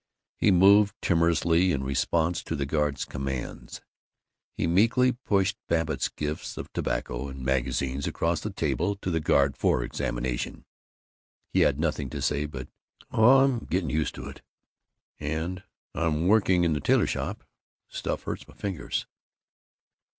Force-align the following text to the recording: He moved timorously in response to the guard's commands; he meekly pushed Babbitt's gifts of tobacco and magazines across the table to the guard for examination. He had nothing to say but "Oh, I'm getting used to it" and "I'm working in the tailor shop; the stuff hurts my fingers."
He 0.39 0.49
moved 0.49 0.95
timorously 1.03 1.71
in 1.71 1.83
response 1.83 2.41
to 2.45 2.55
the 2.55 2.65
guard's 2.65 3.05
commands; 3.05 3.81
he 4.57 4.65
meekly 4.65 5.11
pushed 5.11 5.59
Babbitt's 5.67 6.09
gifts 6.09 6.57
of 6.57 6.73
tobacco 6.73 7.27
and 7.27 7.45
magazines 7.45 8.07
across 8.07 8.41
the 8.41 8.49
table 8.49 8.95
to 8.95 9.11
the 9.11 9.19
guard 9.19 9.55
for 9.55 9.83
examination. 9.83 10.65
He 11.53 11.59
had 11.59 11.79
nothing 11.79 12.09
to 12.09 12.19
say 12.23 12.47
but 12.47 12.67
"Oh, 13.11 13.41
I'm 13.41 13.59
getting 13.69 13.91
used 13.91 14.15
to 14.15 14.25
it" 14.27 14.41
and 15.19 15.61
"I'm 15.93 16.27
working 16.27 16.63
in 16.63 16.73
the 16.73 16.79
tailor 16.81 17.05
shop; 17.05 17.43
the 17.91 17.95
stuff 17.95 18.23
hurts 18.23 18.47
my 18.47 18.55
fingers." 18.55 19.05